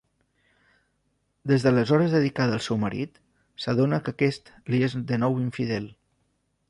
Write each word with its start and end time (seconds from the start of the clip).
Des 1.51 1.65
d'aleshores 1.65 2.15
dedicada 2.17 2.57
al 2.59 2.63
seu 2.69 2.79
marit, 2.85 3.19
s'adona 3.67 4.01
que 4.07 4.15
aquest 4.17 4.51
li 4.73 4.81
és 4.89 4.97
de 5.13 5.21
nou 5.25 5.39
infidel. 5.47 5.87